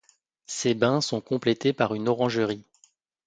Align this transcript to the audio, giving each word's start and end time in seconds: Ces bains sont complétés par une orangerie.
Ces 0.47 0.73
bains 0.73 0.99
sont 0.99 1.21
complétés 1.21 1.73
par 1.73 1.93
une 1.93 2.07
orangerie. 2.09 2.65